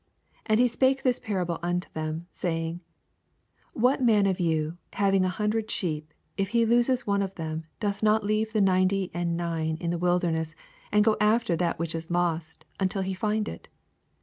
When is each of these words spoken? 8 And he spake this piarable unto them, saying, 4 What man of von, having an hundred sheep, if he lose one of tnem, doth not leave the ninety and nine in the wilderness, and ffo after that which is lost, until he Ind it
8 0.45 0.45
And 0.47 0.59
he 0.59 0.67
spake 0.67 1.03
this 1.03 1.19
piarable 1.19 1.59
unto 1.61 1.87
them, 1.93 2.25
saying, 2.31 2.79
4 3.73 3.81
What 3.83 4.01
man 4.01 4.25
of 4.25 4.39
von, 4.39 4.79
having 4.93 5.23
an 5.23 5.29
hundred 5.29 5.69
sheep, 5.69 6.11
if 6.37 6.47
he 6.49 6.65
lose 6.65 6.89
one 7.05 7.21
of 7.21 7.35
tnem, 7.35 7.65
doth 7.79 8.01
not 8.01 8.23
leave 8.23 8.51
the 8.51 8.61
ninety 8.61 9.11
and 9.13 9.37
nine 9.37 9.77
in 9.79 9.91
the 9.91 9.99
wilderness, 9.99 10.55
and 10.91 11.05
ffo 11.05 11.17
after 11.21 11.55
that 11.55 11.77
which 11.77 11.93
is 11.93 12.09
lost, 12.09 12.65
until 12.79 13.03
he 13.03 13.15
Ind 13.21 13.47
it 13.47 13.69